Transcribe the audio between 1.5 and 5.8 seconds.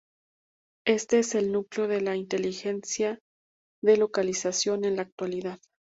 núcleo de la inteligencia de localización en la actualidad.